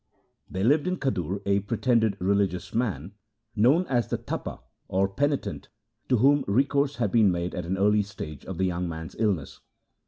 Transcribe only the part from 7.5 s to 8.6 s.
at an early stage of